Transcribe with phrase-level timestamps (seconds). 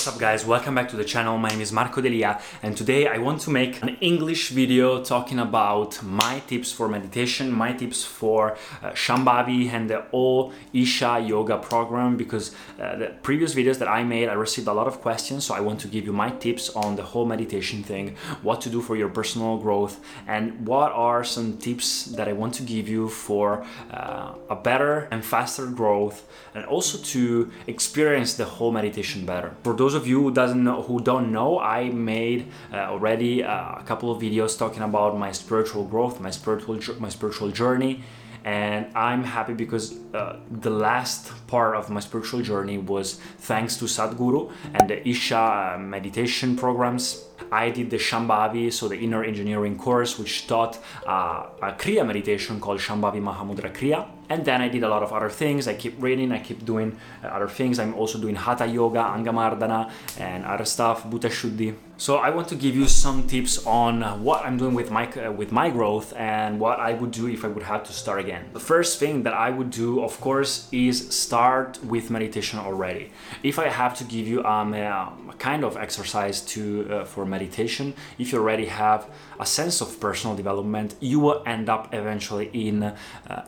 [0.00, 3.06] What's up guys, welcome back to the channel, my name is Marco Delia and today
[3.06, 8.02] I want to make an English video talking about my tips for meditation, my tips
[8.02, 13.88] for uh, Shambhavi and the all Isha yoga program because uh, the previous videos that
[13.88, 16.30] I made I received a lot of questions so I want to give you my
[16.30, 20.92] tips on the whole meditation thing, what to do for your personal growth and what
[20.92, 25.66] are some tips that I want to give you for uh, a better and faster
[25.66, 29.54] growth and also to experience the whole meditation better.
[29.62, 32.40] For those those of you who doesn't know who don't know i made
[32.72, 37.10] uh, already uh, a couple of videos talking about my spiritual growth my spiritual my
[37.18, 38.02] spiritual journey
[38.44, 43.06] and i'm happy because uh, the last part of my spiritual journey was
[43.50, 47.04] thanks to sadhguru and the isha uh, meditation programs
[47.52, 52.60] I did the Shambhavi, so the inner engineering course, which taught uh, a Kriya meditation
[52.60, 54.06] called Shambhavi Mahamudra Kriya.
[54.30, 55.66] And then I did a lot of other things.
[55.66, 57.78] I keep reading, I keep doing uh, other things.
[57.80, 61.74] I'm also doing Hatha Yoga, Angamardana, and other stuff, Bhuta Shuddhi.
[62.00, 65.32] So I want to give you some tips on what I'm doing with my uh,
[65.32, 68.42] with my growth and what I would do if I would have to start again.
[68.54, 73.12] The first thing that I would do, of course, is start with meditation already.
[73.42, 77.26] If I have to give you um, a, a kind of exercise to uh, for
[77.26, 79.06] meditation, if you already have
[79.38, 82.94] a sense of personal development, you will end up eventually in uh,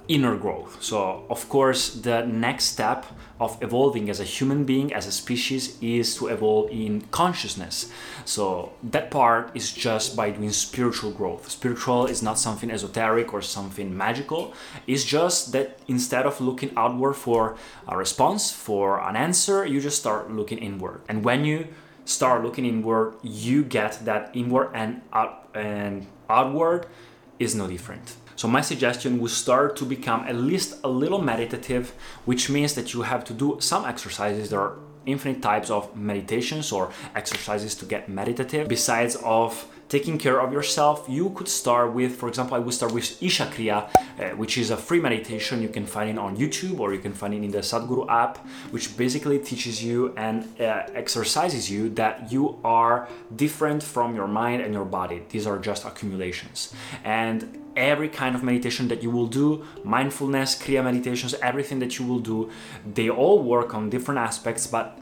[0.08, 0.71] inner growth.
[0.80, 3.06] So of course, the next step
[3.40, 7.90] of evolving as a human being, as a species, is to evolve in consciousness.
[8.24, 11.50] So that part is just by doing spiritual growth.
[11.50, 14.54] Spiritual is not something esoteric or something magical.
[14.86, 17.56] It's just that instead of looking outward for
[17.88, 21.00] a response, for an answer, you just start looking inward.
[21.08, 21.68] And when you
[22.04, 26.86] start looking inward, you get that inward and out and outward
[27.42, 28.16] is no different.
[28.36, 31.92] So my suggestion would start to become at least a little meditative,
[32.24, 34.50] which means that you have to do some exercises.
[34.50, 38.68] There are infinite types of meditations or exercises to get meditative.
[38.68, 42.94] Besides of taking care of yourself, you could start with, for example, I would start
[42.94, 45.60] with Isha Kriya, uh, which is a free meditation.
[45.60, 48.38] You can find it on YouTube or you can find it in the Sadhguru app,
[48.70, 50.64] which basically teaches you and uh,
[51.02, 55.18] exercises you that you are different from your mind and your body.
[55.28, 56.72] These are just accumulations.
[57.04, 57.38] And
[57.76, 62.20] every kind of meditation that you will do, mindfulness, Kriya meditations, everything that you will
[62.32, 62.50] do,
[62.98, 64.98] they all work on different aspects, but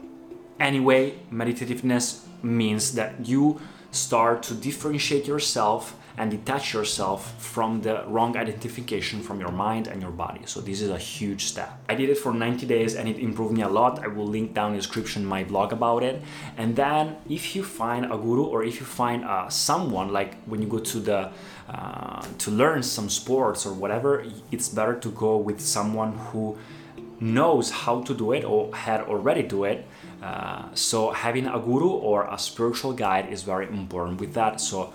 [0.59, 8.35] anyway, meditativeness means that you start to differentiate yourself and detach yourself from the wrong
[8.37, 10.41] identification from your mind and your body.
[10.45, 11.79] So this is a huge step.
[11.89, 14.03] I did it for 90 days and it improved me a lot.
[14.03, 16.21] I will link down in the description my blog about it.
[16.57, 20.61] And then if you find a guru or if you find uh, someone like when
[20.61, 21.31] you go to the
[21.69, 26.57] uh, to learn some sports or whatever, it's better to go with someone who
[27.21, 29.85] knows how to do it or had already do it.
[30.21, 34.61] Uh, so having a guru or a spiritual guide is very important with that.
[34.61, 34.93] So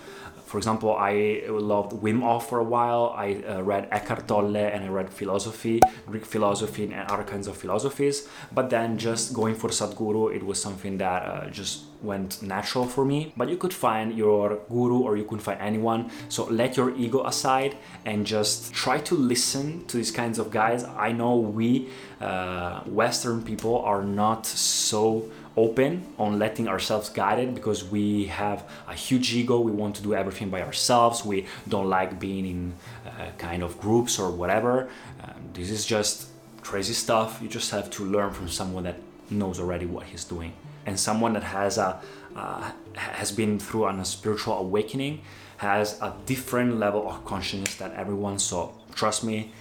[0.56, 3.12] for example, I loved Wim Hof for a while.
[3.14, 7.58] I uh, read Eckhart Tolle and I read philosophy, Greek philosophy, and other kinds of
[7.58, 8.26] philosophies.
[8.54, 13.04] But then just going for Sadhguru, it was something that uh, just went natural for
[13.04, 13.34] me.
[13.36, 16.10] But you could find your guru or you could find anyone.
[16.30, 20.84] So let your ego aside and just try to listen to these kinds of guys.
[20.84, 27.84] I know we uh, Western people are not so open on letting ourselves guided because
[27.84, 29.58] we have a huge ego.
[29.60, 31.24] We want to do everything by ourselves.
[31.24, 32.74] We don't like being in
[33.06, 34.88] uh, kind of groups or whatever.
[35.22, 36.28] Um, this is just
[36.62, 37.38] crazy stuff.
[37.42, 38.96] You just have to learn from someone that
[39.30, 40.52] knows already what he's doing.
[40.84, 42.00] And someone that has a
[42.36, 45.22] uh, has been through a spiritual awakening
[45.56, 48.38] has a different level of consciousness than everyone.
[48.38, 49.52] So trust me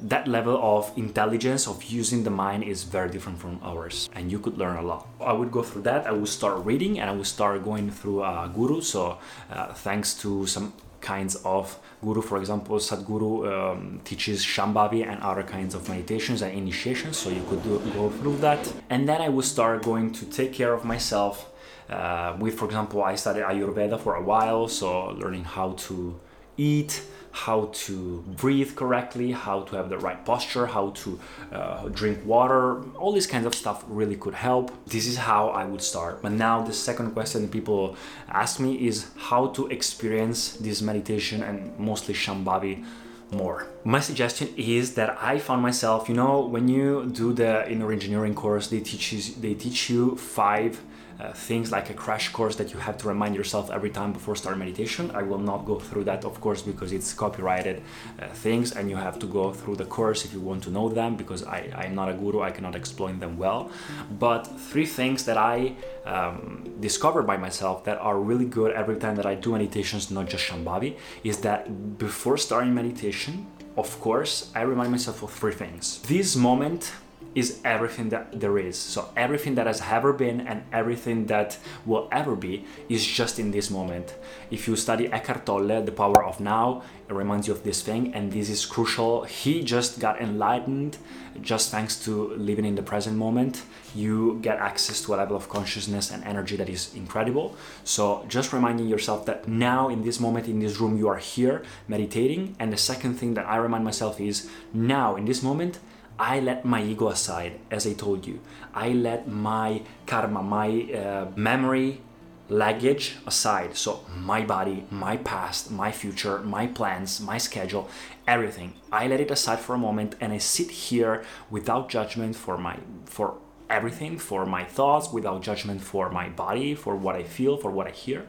[0.00, 4.38] that level of intelligence of using the mind is very different from ours and you
[4.38, 5.06] could learn a lot.
[5.20, 6.06] I would go through that.
[6.06, 8.80] I would start reading and i would start going through a guru.
[8.80, 9.18] So
[9.50, 15.42] uh, thanks to some kinds of guru for example sadhguru um, teaches shambhavi and other
[15.42, 18.72] kinds of meditations and initiations so you could do, go through that.
[18.88, 21.48] And then i would start going to take care of myself.
[21.90, 26.18] Uh, with for example i studied ayurveda for a while so learning how to
[26.56, 27.02] eat
[27.32, 31.18] how to breathe correctly, how to have the right posture, how to
[31.50, 34.70] uh, drink water, all these kinds of stuff really could help.
[34.86, 36.22] This is how I would start.
[36.22, 37.96] But now, the second question people
[38.28, 42.84] ask me is how to experience this meditation and mostly Shambhavi
[43.32, 43.66] more.
[43.84, 48.34] My suggestion is that I found myself, you know, when you do the inner engineering
[48.34, 50.82] course, they teach you, they teach you five
[51.22, 54.34] uh, things like a crash course that you have to remind yourself every time before
[54.34, 55.10] starting meditation.
[55.14, 57.82] I will not go through that, of course, because it's copyrighted
[58.18, 60.88] uh, things and you have to go through the course if you want to know
[60.88, 63.70] them because I, I'm not a guru, I cannot explain them well.
[64.18, 69.14] But three things that I um, discovered by myself that are really good every time
[69.16, 73.46] that I do meditations, not just Shambhavi, is that before starting meditation,
[73.76, 76.02] of course, I remind myself of three things.
[76.02, 76.92] This moment
[77.34, 78.76] is everything that there is.
[78.76, 83.50] So everything that has ever been and everything that will ever be is just in
[83.50, 84.14] this moment.
[84.50, 88.14] If you study Eckhart Tolle, The Power of Now, it reminds you of this thing
[88.14, 89.24] and this is crucial.
[89.24, 90.98] He just got enlightened
[91.40, 93.62] just thanks to living in the present moment.
[93.94, 97.56] You get access to a level of consciousness and energy that is incredible.
[97.84, 101.62] So just reminding yourself that now in this moment in this room you are here
[101.88, 105.78] meditating and the second thing that I remind myself is now in this moment
[106.18, 108.40] I let my ego aside, as I told you.
[108.74, 112.00] I let my karma, my uh, memory,
[112.48, 113.76] luggage aside.
[113.76, 117.88] So, my body, my past, my future, my plans, my schedule,
[118.26, 118.74] everything.
[118.90, 122.78] I let it aside for a moment and I sit here without judgment for my,
[123.06, 123.38] for
[123.70, 127.86] everything, for my thoughts, without judgment for my body, for what I feel, for what
[127.86, 128.26] I hear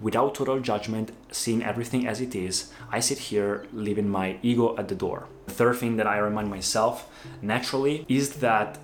[0.00, 4.88] without total judgment, seeing everything as it is, I sit here leaving my ego at
[4.88, 5.28] the door.
[5.46, 7.08] The third thing that I remind myself
[7.40, 8.78] naturally is that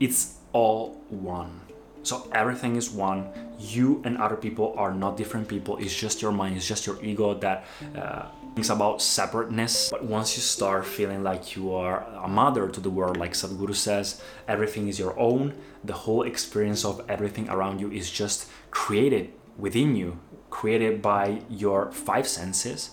[0.00, 1.60] it's all one.
[2.02, 3.28] So everything is one.
[3.58, 5.76] You and other people are not different people.
[5.78, 7.64] It's just your mind, it's just your ego that
[7.96, 9.90] uh, thinks about separateness.
[9.90, 13.74] But once you start feeling like you are a mother to the world, like Sadhguru
[13.74, 15.54] says, everything is your own.
[15.84, 20.18] The whole experience of everything around you is just created within you
[20.52, 22.90] created by your five senses,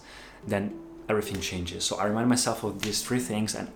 [0.48, 0.74] then
[1.10, 1.84] everything changes.
[1.84, 3.68] So I remind myself of these three things and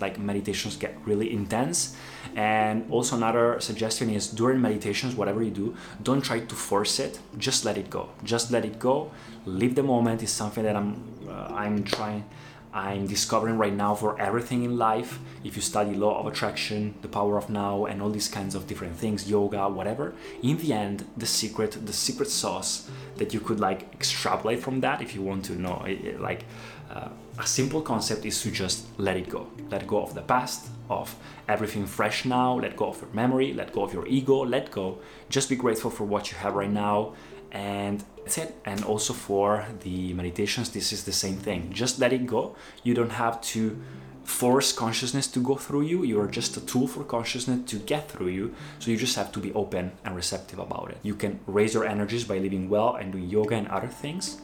[0.00, 1.96] like meditations get really intense.
[2.34, 7.20] And also another suggestion is during meditations, whatever you do, don't try to force it.
[7.38, 8.10] Just let it go.
[8.24, 9.10] Just let it go.
[9.46, 10.90] Live the moment is something that I'm
[11.28, 12.24] uh, I'm trying
[12.72, 15.18] I'm discovering right now for everything in life.
[15.42, 18.66] If you study law of attraction, the power of now, and all these kinds of
[18.66, 22.88] different things, yoga, whatever, in the end, the secret, the secret sauce
[23.18, 25.84] that you could like extrapolate from that, if you want to know,
[26.18, 26.44] like
[26.90, 29.46] uh, a simple concept is to just let it go.
[29.70, 31.14] Let go of the past, of
[31.48, 34.98] everything fresh now, let go of your memory, let go of your ego, let go.
[35.28, 37.14] Just be grateful for what you have right now
[37.52, 38.56] and that's it.
[38.64, 41.72] And also for the meditations, this is the same thing.
[41.72, 42.56] Just let it go.
[42.82, 43.80] You don't have to
[44.28, 46.04] force consciousness to go through you.
[46.04, 48.54] You are just a tool for consciousness to get through you.
[48.78, 50.98] So you just have to be open and receptive about it.
[51.02, 54.38] You can raise your energies by living well and doing yoga and other things.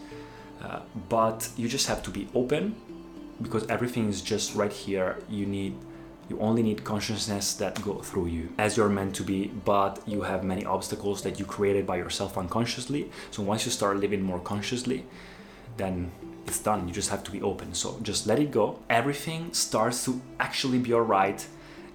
[0.63, 2.75] Uh, but you just have to be open
[3.43, 5.19] because everything is just right here.
[5.29, 5.77] You need
[6.31, 10.23] you only need consciousness that go through you as you're meant to be, but you
[10.23, 13.11] have many obstacles that you created by yourself unconsciously.
[13.31, 15.05] So once you start living more consciously,
[15.77, 16.11] then
[16.47, 16.87] it's done.
[16.89, 17.75] You just have to be open.
[17.75, 18.79] So just let it go.
[18.89, 21.47] Everything starts to actually be alright.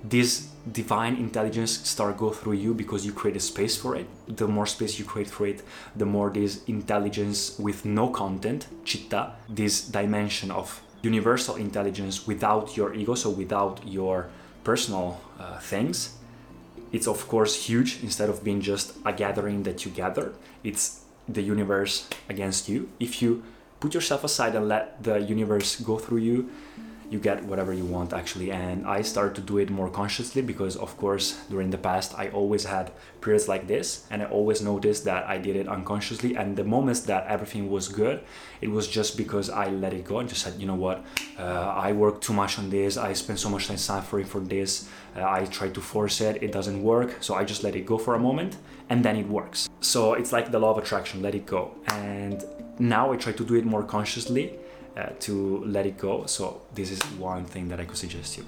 [0.03, 4.07] This divine intelligence start go through you because you create a space for it.
[4.27, 5.61] The more space you create for it,
[5.95, 12.93] the more this intelligence with no content, chitta, this dimension of universal intelligence without your
[12.93, 14.29] ego, so without your
[14.63, 16.15] personal uh, things.
[16.91, 21.41] It's of course huge instead of being just a gathering that you gather, it's the
[21.41, 22.89] universe against you.
[22.99, 23.43] If you
[23.79, 26.49] put yourself aside and let the universe go through you,
[27.09, 28.51] you get whatever you want actually.
[28.51, 32.29] And i started to do it more consciously because of course during the past i
[32.29, 34.05] always had periods like this.
[34.11, 36.35] And i always noticed that i did it unconsciously.
[36.35, 38.23] And the moments that everything was good
[38.61, 41.03] it was just because i let it go and just said you know what?
[41.37, 42.97] Uh, i work too much on this.
[42.97, 44.87] I spend so much time suffering for this.
[45.15, 46.43] Uh, i try to force it.
[46.43, 47.17] It doesn't work.
[47.21, 48.57] So i just let it go for a moment
[48.89, 49.69] and then it works.
[49.81, 51.21] So it's like the law of attraction.
[51.21, 51.75] Let it go.
[51.87, 52.43] And
[52.79, 54.57] now i try to do it more consciously
[54.99, 56.25] uh, to let it go.
[56.25, 58.45] So this is one thing that I could suggest you.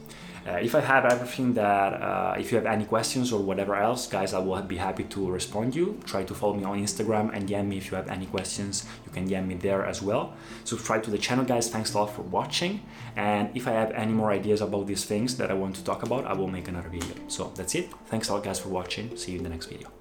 [0.47, 4.07] Uh, if I have everything that, uh, if you have any questions or whatever else,
[4.07, 5.99] guys, I will be happy to respond you.
[6.03, 8.85] Try to follow me on Instagram and DM me if you have any questions.
[9.05, 10.33] You can DM me there as well.
[10.63, 11.69] Subscribe to the channel, guys.
[11.69, 12.81] Thanks a lot for watching.
[13.15, 16.01] And if I have any more ideas about these things that I want to talk
[16.01, 17.13] about, I will make another video.
[17.27, 17.91] So that's it.
[18.07, 19.15] Thanks a lot, guys, for watching.
[19.15, 20.00] See you in the next video.